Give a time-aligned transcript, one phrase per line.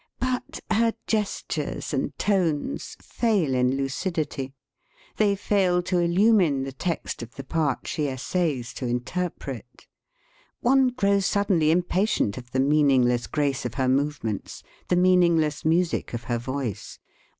[0.19, 4.55] But her gestures and tones fail in lucidity;
[5.17, 9.85] they fail to illumine the text of the part she essays to interpret.
[10.59, 16.23] One grows suddenly impatient of the meaningless grace of her movements, the meaningless music of
[16.23, 16.97] her voice.